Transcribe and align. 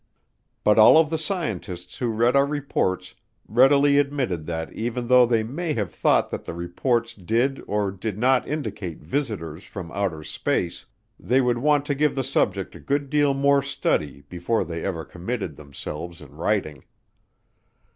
But 0.63 0.79
all 0.79 0.97
of 0.97 1.11
the 1.11 1.19
scientists 1.19 1.99
who 1.99 2.07
read 2.07 2.35
our 2.35 2.47
reports 2.47 3.13
readily 3.47 3.99
admitted 3.99 4.47
that 4.47 4.73
even 4.73 5.05
though 5.05 5.27
they 5.27 5.43
may 5.43 5.73
have 5.73 5.93
thought 5.93 6.31
that 6.31 6.43
the 6.45 6.55
reports 6.55 7.13
did 7.13 7.61
or 7.67 7.91
did 7.91 8.17
not 8.17 8.47
indicate 8.47 9.03
visitors 9.03 9.63
from 9.63 9.91
outer 9.91 10.23
space, 10.23 10.87
they 11.19 11.39
would 11.39 11.59
want 11.59 11.85
to 11.85 11.93
give 11.93 12.15
the 12.15 12.23
subject 12.23 12.73
a 12.73 12.79
good 12.79 13.11
deal 13.11 13.35
more 13.35 13.61
study 13.61 14.23
before 14.27 14.65
they 14.65 14.83
ever 14.83 15.05
committed 15.05 15.55
themselves 15.55 16.19
in 16.19 16.33
writing. 16.35 16.83